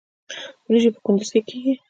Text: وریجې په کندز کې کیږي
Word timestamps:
وریجې 0.65 0.89
په 0.93 0.99
کندز 1.05 1.29
کې 1.33 1.41
کیږي 1.47 1.73